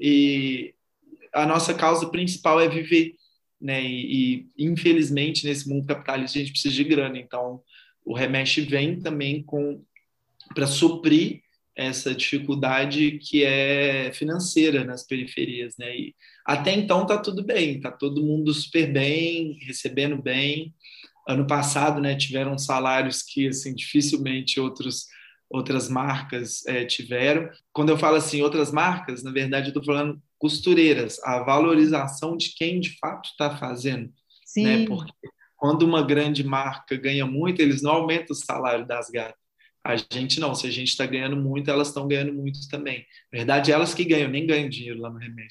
[0.00, 0.74] E
[1.32, 3.14] a nossa causa principal é viver,
[3.60, 3.82] né?
[3.82, 7.60] E, e, infelizmente nesse mundo capitalista a gente precisa de grana, então
[8.04, 9.82] o Remexe vem também com
[10.54, 11.42] para suprir
[11.76, 15.96] essa dificuldade que é financeira nas periferias, né?
[15.96, 20.74] E até então tá tudo bem, tá todo mundo super bem, recebendo bem.
[21.28, 25.06] Ano passado, né, tiveram salários que assim dificilmente outros
[25.50, 27.50] outras marcas é, tiveram.
[27.72, 32.54] Quando eu falo assim outras marcas, na verdade eu estou falando costureiras, a valorização de
[32.54, 34.12] quem de fato está fazendo, né?
[34.46, 34.64] Sim.
[34.64, 34.86] né?
[34.86, 39.38] Porque quando uma grande marca ganha muito, eles não aumentam o salário das gatas.
[39.84, 43.04] A gente não, se a gente está ganhando muito, elas estão ganhando muito também.
[43.32, 45.50] Na verdade, elas que ganham, nem ganham dinheiro lá no remédio.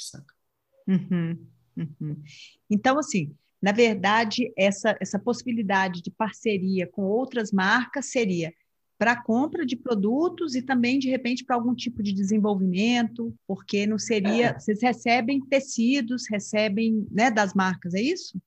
[0.87, 2.23] Uhum, uhum.
[2.69, 8.53] Então, assim, na verdade, essa, essa possibilidade de parceria com outras marcas seria
[8.99, 13.97] para compra de produtos e também, de repente, para algum tipo de desenvolvimento, porque não
[13.97, 14.47] seria.
[14.47, 14.59] É.
[14.59, 18.37] Vocês recebem tecidos, recebem né, das marcas, é isso?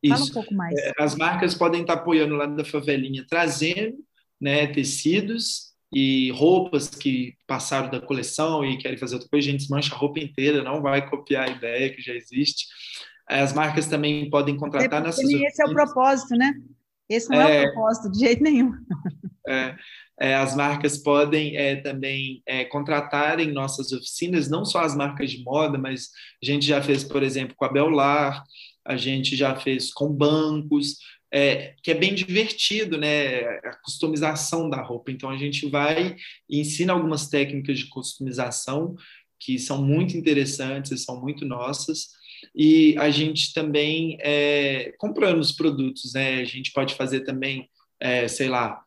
[0.00, 0.14] Isso.
[0.14, 0.78] Fala um pouco mais.
[0.78, 3.98] É, as marcas podem estar apoiando lá da favelinha, trazendo
[4.40, 9.48] né, tecidos e roupas que passaram da coleção e querem fazer outra coisa.
[9.48, 12.68] A gente desmancha a roupa inteira, não vai copiar a ideia que já existe.
[13.26, 15.28] As marcas também podem contratar nessas.
[15.28, 16.54] Esse é o propósito, né?
[17.10, 18.72] Esse não é, é o propósito de jeito nenhum.
[19.48, 19.74] É,
[20.20, 25.30] é, as marcas podem é, também é, contratar em nossas oficinas, não só as marcas
[25.30, 28.44] de moda, mas a gente já fez, por exemplo, com a Belar,
[28.84, 30.98] a gente já fez com bancos,
[31.32, 33.40] é, que é bem divertido, né?
[33.64, 35.10] A customização da roupa.
[35.10, 36.16] Então a gente vai
[36.48, 38.94] e ensina algumas técnicas de customização
[39.38, 42.08] que são muito interessantes, são muito nossas
[42.54, 46.40] e a gente também é, comprando os produtos, né?
[46.40, 48.82] A gente pode fazer também, é, sei lá,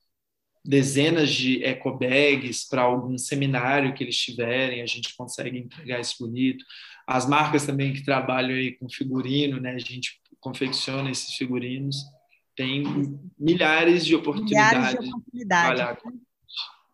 [0.66, 6.16] dezenas de eco bags para algum seminário que eles tiverem, a gente consegue entregar isso
[6.20, 6.64] bonito.
[7.06, 9.74] As marcas também que trabalham aí com figurino, né?
[9.74, 11.98] A gente confecciona esses figurinos.
[12.56, 12.84] Tem
[13.38, 14.78] milhares de oportunidades.
[14.78, 15.94] Milhares de oportunidades.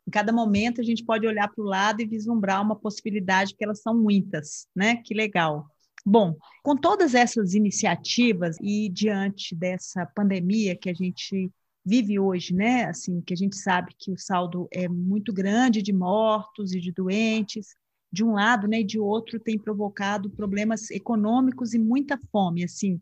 [0.08, 3.64] Em cada momento a gente pode olhar para o lado e vislumbrar uma possibilidade, porque
[3.64, 4.98] elas são muitas, né?
[5.06, 5.68] Que legal.
[6.06, 11.52] Bom, com todas essas iniciativas e diante dessa pandemia que a gente
[11.86, 12.86] vive hoje, né?
[12.86, 16.92] Assim, que a gente sabe que o saldo é muito grande de mortos e de
[16.92, 17.68] doentes,
[18.12, 23.00] de um lado, né, e de outro tem provocado problemas econômicos e muita fome, assim.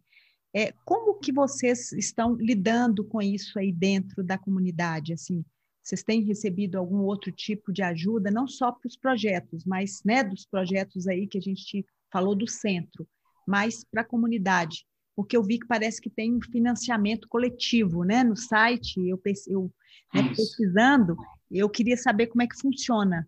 [0.54, 5.46] É, como que vocês estão lidando com isso aí dentro da comunidade, assim?
[5.82, 10.24] Vocês têm recebido algum outro tipo de ajuda, não só para os projetos, mas, né,
[10.24, 13.08] dos projetos aí que a gente falou do centro,
[13.48, 18.24] mas para a comunidade, porque eu vi que parece que tem um financiamento coletivo, né?
[18.24, 19.72] No site, eu, eu
[20.14, 21.16] né, pesquisando,
[21.50, 23.28] eu queria saber como é que funciona.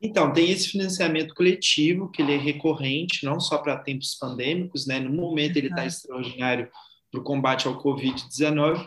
[0.00, 5.00] Então, tem esse financiamento coletivo, que ele é recorrente, não só para tempos pandêmicos, né?
[5.00, 6.68] No momento ele está extraordinário
[7.10, 8.86] para o combate ao Covid-19,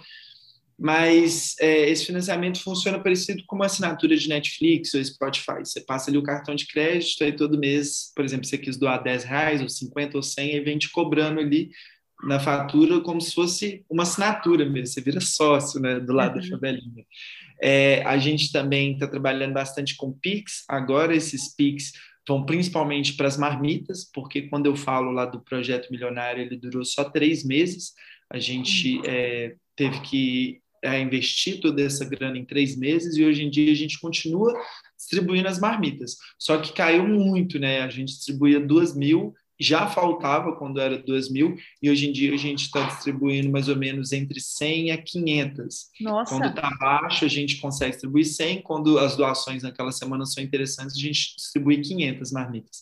[0.79, 5.59] mas é, esse financiamento funciona parecido com uma assinatura de Netflix ou Spotify.
[5.59, 9.03] Você passa ali o cartão de crédito, aí todo mês, por exemplo, você quis doar
[9.03, 11.69] 10 reais, ou 50 ou 100, aí vem te cobrando ali
[12.23, 14.87] na fatura como se fosse uma assinatura mesmo.
[14.87, 16.41] Você vira sócio né, do lado uhum.
[16.41, 17.05] da favelinha.
[17.61, 20.63] É, a gente também está trabalhando bastante com Pix.
[20.69, 21.91] Agora, esses Pix
[22.25, 26.85] vão principalmente para as marmitas, porque quando eu falo lá do projeto milionário, ele durou
[26.85, 27.91] só três meses.
[28.31, 29.03] A gente uhum.
[29.05, 33.71] é, teve que a investir toda essa grana em três meses e hoje em dia
[33.71, 34.53] a gente continua
[34.97, 36.17] distribuindo as marmitas.
[36.37, 37.81] Só que caiu muito, né?
[37.81, 42.33] A gente distribuía duas mil, já faltava quando era duas mil e hoje em dia
[42.33, 45.87] a gente está distribuindo mais ou menos entre 100 a 500.
[45.99, 46.33] Nossa!
[46.33, 50.95] Quando está baixo a gente consegue distribuir 100, quando as doações naquela semana são interessantes
[50.95, 52.81] a gente distribui 500 marmitas.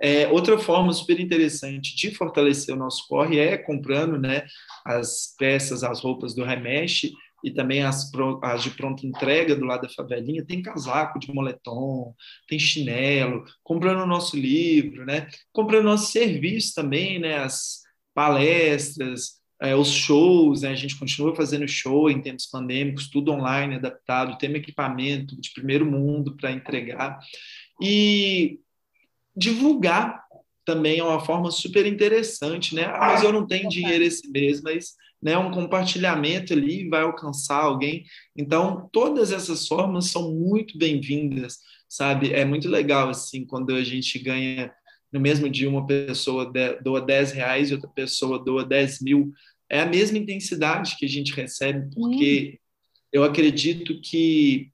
[0.00, 4.46] É, outra forma super interessante de fortalecer o nosso corre é comprando né,
[4.84, 7.12] as peças, as roupas do Remexe
[7.44, 8.10] e também as,
[8.42, 10.44] as, de pronta entrega do lado da favelinha.
[10.44, 12.14] Tem casaco de moletom,
[12.48, 17.82] tem chinelo, comprando o nosso livro, né, comprando nosso serviço também, né, as
[18.14, 23.76] palestras, é, os shows, né, a gente continua fazendo show em tempos pandêmicos, tudo online,
[23.76, 27.18] adaptado, tem equipamento de primeiro mundo para entregar.
[27.80, 28.60] E
[29.38, 30.22] divulgar
[30.64, 32.84] também é uma forma super interessante, né?
[32.84, 37.62] Ah, mas eu não tenho dinheiro esse mês, mas né, um compartilhamento ali vai alcançar
[37.62, 38.04] alguém.
[38.36, 42.34] Então, todas essas formas são muito bem-vindas, sabe?
[42.34, 44.70] É muito legal, assim, quando a gente ganha,
[45.10, 49.32] no mesmo dia, uma pessoa doa 10 reais e outra pessoa doa 10 mil.
[49.70, 52.58] É a mesma intensidade que a gente recebe, porque
[53.10, 54.70] eu acredito que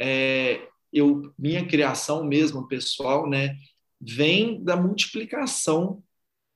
[0.00, 0.60] é,
[0.92, 3.54] eu, minha criação mesmo, pessoal, né?
[4.06, 6.02] Vem da multiplicação.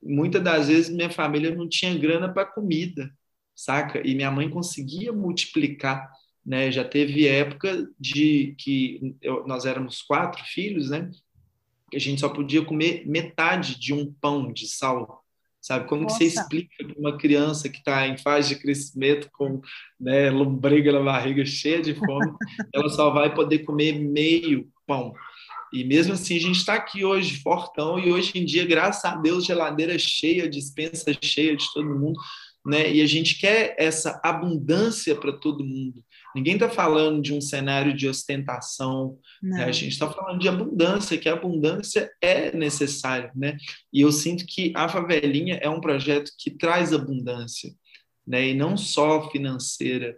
[0.02, 3.10] Muitas das vezes minha família não tinha grana para comida,
[3.54, 4.06] saca?
[4.06, 6.10] E minha mãe conseguia multiplicar
[6.44, 6.70] Né?
[6.70, 11.10] Já teve época de que eu, nós éramos quatro filhos, né?
[11.90, 15.24] Que a gente só podia comer metade de um pão de sal
[15.60, 15.86] sabe?
[15.86, 16.18] Como Nossa.
[16.18, 19.60] que você explica para uma criança que está em fase de crescimento com
[20.00, 22.32] né, lombriga na barriga cheia de fome,
[22.74, 25.12] ela só vai poder comer meio pão.
[25.72, 29.16] E mesmo assim a gente está aqui hoje fortão e hoje em dia, graças a
[29.16, 32.18] Deus, geladeira cheia, dispensa cheia de todo mundo,
[32.64, 32.92] né?
[32.92, 36.04] E a gente quer essa abundância para todo mundo.
[36.34, 39.64] Ninguém está falando de um cenário de ostentação, né?
[39.64, 43.56] a gente está falando de abundância, que a abundância é necessária, né?
[43.92, 47.72] E eu sinto que a Favelinha é um projeto que traz abundância,
[48.26, 48.48] né?
[48.48, 50.14] E não só financeira,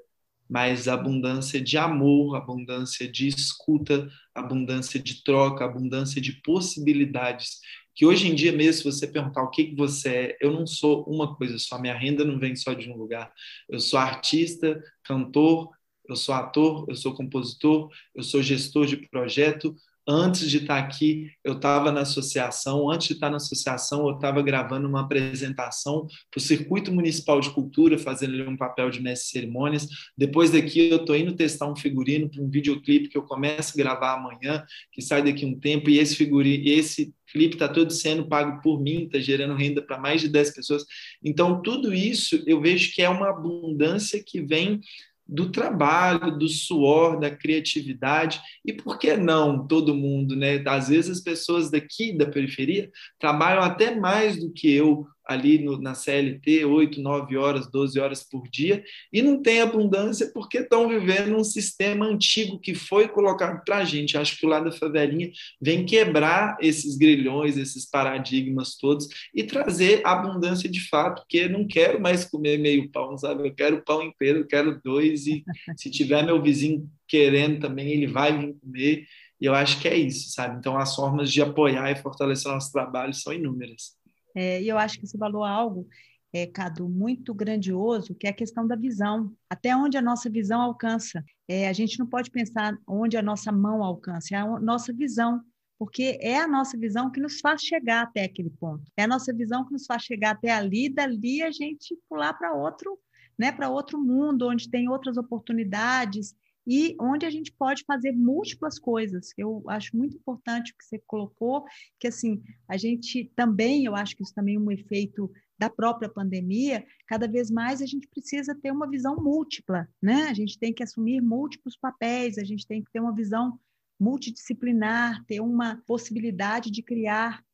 [0.51, 7.61] mas abundância de amor, abundância de escuta, abundância de troca, abundância de possibilidades.
[7.95, 10.67] Que hoje em dia mesmo, se você perguntar o que, que você é, eu não
[10.67, 13.33] sou uma coisa só, minha renda não vem só de um lugar.
[13.69, 15.71] Eu sou artista, cantor,
[16.09, 19.77] eu sou ator, eu sou compositor, eu sou gestor de projeto.
[20.13, 22.91] Antes de estar aqui, eu estava na associação.
[22.91, 27.49] Antes de estar na associação, eu estava gravando uma apresentação para o Circuito Municipal de
[27.51, 29.87] Cultura, fazendo um papel de mestre de cerimônias.
[30.19, 33.77] Depois daqui, eu estou indo testar um figurino para um videoclipe que eu começo a
[33.77, 35.89] gravar amanhã, que sai daqui um tempo.
[35.89, 39.97] E esse figurino, esse clipe está todo sendo pago por mim, está gerando renda para
[39.97, 40.85] mais de 10 pessoas.
[41.23, 44.81] Então, tudo isso eu vejo que é uma abundância que vem
[45.31, 50.63] do trabalho, do suor, da criatividade e por que não todo mundo, né?
[50.67, 55.81] Às vezes as pessoas daqui da periferia trabalham até mais do que eu ali no,
[55.81, 60.89] na CLT, 8, 9 horas, 12 horas por dia, e não tem abundância porque estão
[60.89, 64.19] vivendo um sistema antigo que foi colocado para a gente.
[64.19, 70.03] Acho que o lado da favelinha vem quebrar esses grilhões, esses paradigmas todos e trazer
[70.05, 73.47] abundância de fato, porque não quero mais comer meio pão, sabe?
[73.47, 75.45] Eu quero pão inteiro, eu quero dois, e
[75.77, 79.07] se tiver meu vizinho querendo também, ele vai vir comer.
[79.41, 80.59] E eu acho que é isso, sabe?
[80.59, 84.00] Então, as formas de apoiar e fortalecer nosso trabalho são inúmeras.
[84.35, 85.89] É, e eu acho que você falou algo,
[86.33, 89.33] é, Cadu, muito grandioso, que é a questão da visão.
[89.49, 91.25] Até onde a nossa visão alcança.
[91.49, 95.43] É, a gente não pode pensar onde a nossa mão alcança, é a nossa visão,
[95.79, 98.85] porque é a nossa visão que nos faz chegar até aquele ponto.
[98.97, 102.55] É a nossa visão que nos faz chegar até ali, dali a gente pular para
[102.55, 102.99] outro,
[103.39, 106.35] né, para outro mundo, onde tem outras oportunidades
[106.67, 109.33] e onde a gente pode fazer múltiplas coisas.
[109.37, 111.65] Eu acho muito importante o que você colocou,
[111.99, 116.09] que assim, a gente também, eu acho que isso também é um efeito da própria
[116.09, 120.29] pandemia, cada vez mais a gente precisa ter uma visão múltipla, né?
[120.31, 123.59] A gente tem que assumir múltiplos papéis, a gente tem que ter uma visão
[124.01, 127.45] multidisciplinar, ter uma possibilidade de criar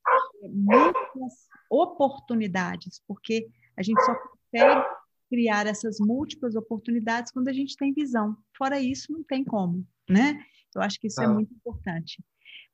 [0.45, 4.96] eh, muitas oportunidades, porque a gente só consegue
[5.29, 8.37] criar essas múltiplas oportunidades quando a gente tem visão.
[8.57, 10.41] Fora isso, não tem como, né?
[10.75, 11.25] Eu acho que isso ah.
[11.25, 12.23] é muito importante.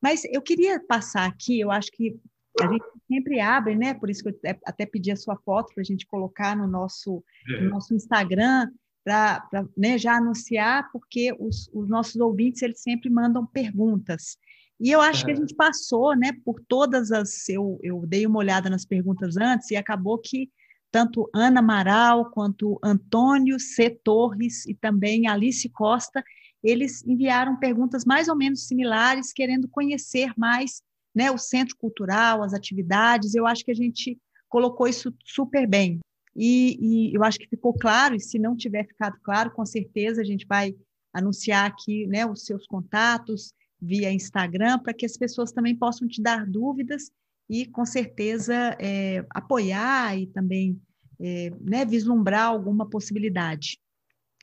[0.01, 2.19] Mas eu queria passar aqui, eu acho que
[2.61, 3.95] a gente sempre abre, né?
[3.95, 7.25] Por isso que eu até pedi a sua foto para a gente colocar no nosso,
[7.49, 7.63] é.
[7.63, 8.69] no nosso Instagram,
[9.05, 14.37] para né, já anunciar, porque os, os, nossos ouvintes eles sempre mandam perguntas.
[14.79, 17.49] E eu acho que a gente passou né, por todas as.
[17.49, 20.51] Eu, eu dei uma olhada nas perguntas antes e acabou que
[20.93, 23.89] tanto Ana Amaral quanto Antônio C.
[23.89, 26.23] Torres e também Alice Costa,
[26.63, 30.83] eles enviaram perguntas mais ou menos similares, querendo conhecer mais
[31.15, 33.35] né, o centro cultural, as atividades.
[33.35, 35.99] Eu acho que a gente colocou isso super bem.
[36.37, 40.21] E, e, eu acho que ficou claro, e se não tiver ficado claro, com certeza
[40.21, 40.75] a gente vai
[41.13, 46.23] anunciar aqui né, os seus contatos via Instagram, para que as pessoas também possam te
[46.23, 47.11] dar dúvidas
[47.53, 50.81] e, com certeza, é, apoiar e também
[51.21, 53.79] é, né, vislumbrar alguma possibilidade.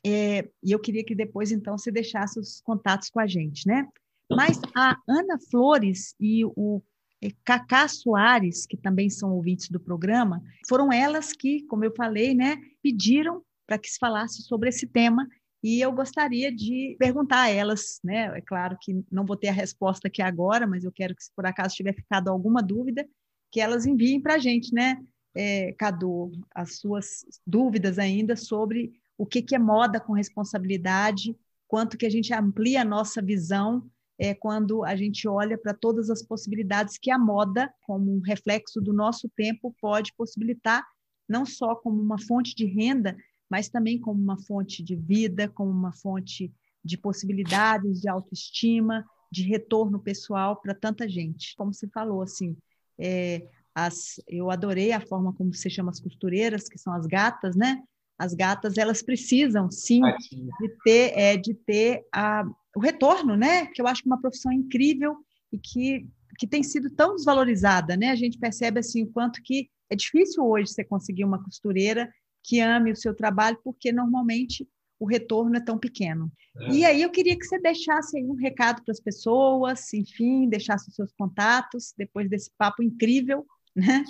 [0.06, 3.84] É, e eu queria que depois, então, você deixasse os contatos com a gente, né?
[4.30, 6.80] Mas a Ana Flores e o
[7.20, 12.32] é, Cacá Soares, que também são ouvintes do programa, foram elas que, como eu falei,
[12.32, 15.26] né, pediram para que se falasse sobre esse tema
[15.62, 18.36] e eu gostaria de perguntar a elas, né?
[18.36, 21.30] É claro que não vou ter a resposta aqui agora, mas eu quero que, se
[21.34, 23.06] por acaso tiver ficado alguma dúvida,
[23.50, 24.98] que elas enviem para a gente, né,
[25.34, 31.36] é, Cadu, as suas dúvidas ainda sobre o que, que é moda com responsabilidade,
[31.68, 33.88] quanto que a gente amplia a nossa visão
[34.18, 38.80] é, quando a gente olha para todas as possibilidades que a moda, como um reflexo
[38.80, 40.86] do nosso tempo, pode possibilitar,
[41.28, 43.16] não só como uma fonte de renda,
[43.50, 46.52] mas também como uma fonte de vida, como uma fonte
[46.84, 51.54] de possibilidades, de autoestima, de retorno pessoal para tanta gente.
[51.56, 52.56] Como você falou, assim,
[52.98, 57.56] é, as, eu adorei a forma como você chama as costureiras, que são as gatas,
[57.56, 57.82] né?
[58.20, 62.44] as gatas elas precisam sim de ter é, de ter a,
[62.76, 63.64] o retorno, né?
[63.68, 65.16] Que eu acho que é uma profissão incrível
[65.50, 66.06] e que,
[66.38, 68.10] que tem sido tão desvalorizada, né?
[68.10, 72.12] A gente percebe assim o quanto que é difícil hoje você conseguir uma costureira
[72.42, 74.68] que ame o seu trabalho, porque normalmente
[74.98, 76.30] o retorno é tão pequeno.
[76.56, 76.72] É.
[76.72, 80.94] E aí eu queria que você deixasse um recado para as pessoas, enfim, deixasse os
[80.94, 84.04] seus contatos depois desse papo incrível, né?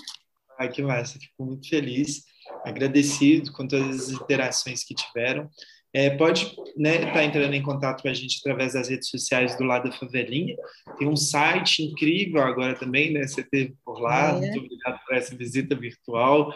[0.59, 2.25] Ai, que massa, fico muito feliz,
[2.65, 5.49] agradecido com todas as interações que tiveram.
[5.93, 9.59] É, pode estar né, tá entrando em contato com a gente através das redes sociais
[9.59, 10.55] do lado da Favelinha.
[10.99, 13.27] Tem um site incrível agora também, né?
[13.27, 14.31] Você teve por lá.
[14.31, 14.39] É.
[14.39, 16.55] Muito obrigado por essa visita virtual.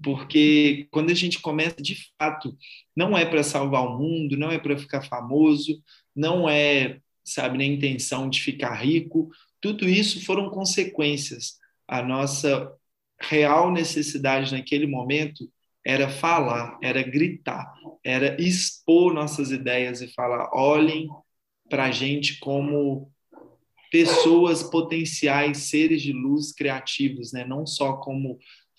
[0.02, 2.56] porque quando a gente começa de fato,
[2.94, 5.82] não é para salvar o mundo, não é para ficar famoso,
[6.14, 9.28] não é, sabe, nem intenção de ficar rico,
[9.60, 11.54] tudo isso foram consequências.
[11.88, 12.72] A nossa
[13.20, 15.50] real necessidade naquele momento
[15.84, 17.72] era falar, era gritar,
[18.04, 21.08] era expor nossas ideias e falar: olhem
[21.68, 23.10] para a gente como
[23.90, 27.44] pessoas potenciais, seres de luz criativos, né?
[27.44, 28.38] não só como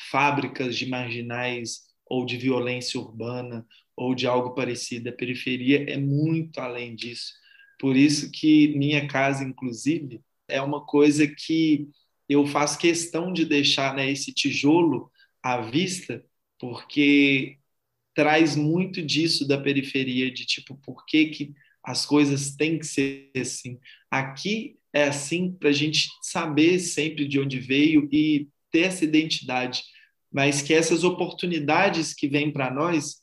[0.10, 5.10] fábricas de marginais ou de violência urbana ou de algo parecido.
[5.10, 7.34] A periferia é muito além disso.
[7.80, 11.90] Por isso que minha casa, inclusive, é uma coisa que
[12.30, 16.24] eu faço questão de deixar né, esse tijolo à vista,
[16.60, 17.58] porque
[18.14, 21.54] traz muito disso da periferia, de tipo, por que, que
[21.84, 23.80] as coisas têm que ser assim.
[24.12, 29.84] Aqui é assim para a gente saber sempre de onde veio e ter essa identidade,
[30.32, 33.22] mas que essas oportunidades que vêm para nós,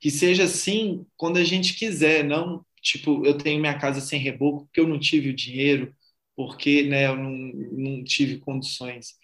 [0.00, 4.66] que seja assim quando a gente quiser, não tipo eu tenho minha casa sem reboco
[4.66, 5.94] porque eu não tive o dinheiro,
[6.36, 7.30] porque né, eu não,
[7.72, 9.14] não tive condições.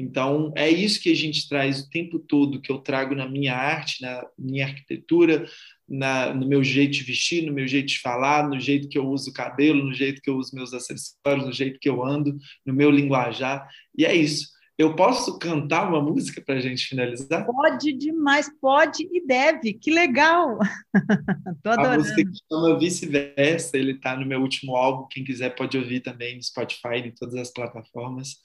[0.00, 3.54] Então, é isso que a gente traz o tempo todo, que eu trago na minha
[3.54, 5.46] arte, na minha arquitetura,
[5.90, 9.08] na, no meu jeito de vestir, no meu jeito de falar, no jeito que eu
[9.08, 12.38] uso o cabelo, no jeito que eu uso meus acessórios, no jeito que eu ando,
[12.64, 13.68] no meu linguajar.
[13.98, 14.48] E é isso.
[14.78, 17.44] Eu posso cantar uma música para a gente finalizar?
[17.44, 19.74] Pode demais, pode e deve.
[19.74, 20.58] Que legal!
[21.62, 21.94] Tô adorando.
[21.94, 25.06] A música que chama Vice-Versa, ele está no meu último álbum.
[25.10, 28.36] Quem quiser pode ouvir também no Spotify, em todas as plataformas.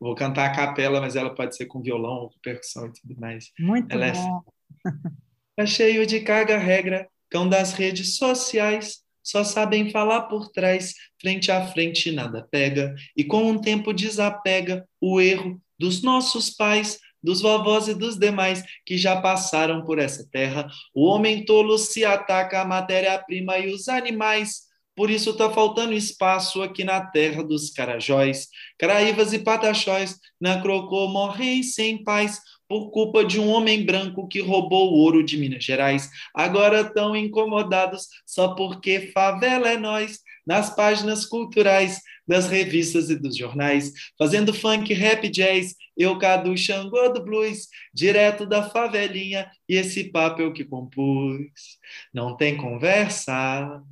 [0.00, 3.20] Vou cantar a capela, mas ela pode ser com violão ou com percussão e tudo
[3.20, 3.50] mais.
[3.58, 4.42] Muito ela é bom.
[4.86, 4.90] É...
[5.56, 11.66] Tá cheio de caga-regra, cão das redes sociais, só sabem falar por trás, frente a
[11.68, 17.88] frente nada pega, e com um tempo desapega o erro dos nossos pais, dos vovós
[17.88, 20.68] e dos demais que já passaram por essa terra.
[20.94, 24.64] O homem tolo se ataca a matéria-prima e os animais.
[24.94, 28.48] Por isso está faltando espaço aqui na terra dos carajóis.
[28.78, 34.40] Caraívas e pataxóis, na crocô morrem sem paz por culpa de um homem branco que
[34.40, 36.10] roubou o ouro de Minas Gerais.
[36.34, 43.36] Agora estão incomodados só porque favela é nós, nas páginas culturais das revistas e dos
[43.36, 50.04] jornais, fazendo funk, rap, jazz, eu cadu Xangô do blues, direto da favelinha, e esse
[50.10, 51.78] papo eu que compus.
[52.12, 53.82] Não tem conversa,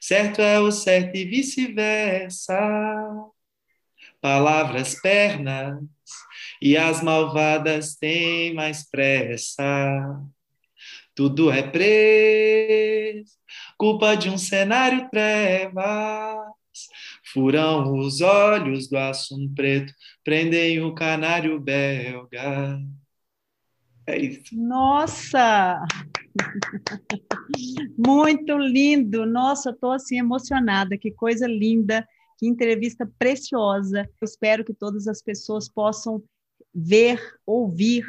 [0.00, 2.56] certo é o certo e vice-versa.
[4.20, 5.80] Palavras, pernas,
[6.62, 10.22] e as malvadas têm mais pressa.
[11.12, 13.32] Tudo é preso,
[13.76, 16.38] culpa de um cenário trevas.
[17.32, 19.92] Furam os olhos do assunto preto,
[20.22, 22.78] prendem o canário belga.
[24.06, 24.56] É isso.
[24.56, 25.84] Nossa!
[27.98, 29.26] Muito lindo!
[29.26, 32.06] Nossa, estou assim emocionada, que coisa linda,
[32.38, 34.08] que entrevista preciosa.
[34.20, 36.22] Eu espero que todas as pessoas possam
[36.74, 38.04] ver, ouvir,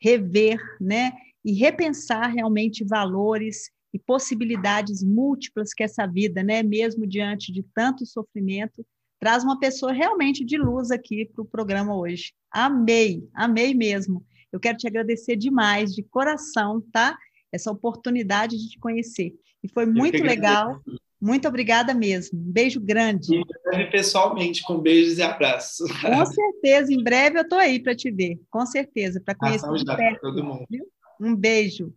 [0.00, 1.12] rever, né?
[1.44, 8.04] E repensar realmente valores e possibilidades múltiplas que essa vida, né, mesmo diante de tanto
[8.04, 8.84] sofrimento,
[9.18, 12.32] traz uma pessoa realmente de luz aqui para o programa hoje.
[12.50, 14.24] Amei, amei mesmo.
[14.52, 17.16] Eu quero te agradecer demais, de coração, tá?
[17.50, 19.34] Essa oportunidade de te conhecer.
[19.62, 20.80] E foi muito legal
[21.20, 22.38] Muito obrigada mesmo.
[22.38, 23.34] Um beijo grande.
[23.34, 25.90] Em breve, pessoalmente, com beijos e abraços.
[26.00, 28.38] Com certeza, em breve eu estou aí para te ver.
[28.50, 30.64] Com certeza, para conhecer já, perto, todo mundo.
[30.70, 30.84] Viu?
[31.20, 31.92] Um beijo.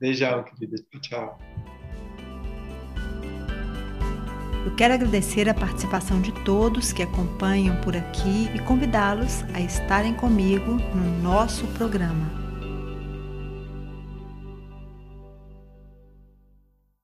[0.00, 0.76] Beijão, querida.
[1.00, 1.38] Tchau.
[4.64, 10.14] Eu quero agradecer a participação de todos que acompanham por aqui e convidá-los a estarem
[10.14, 12.41] comigo no nosso programa.